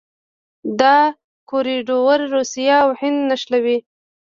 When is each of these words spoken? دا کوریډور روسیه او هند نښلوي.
دا 0.79 0.97
کوریډور 1.49 2.19
روسیه 2.35 2.75
او 2.83 2.89
هند 2.99 3.19
نښلوي. 3.29 3.77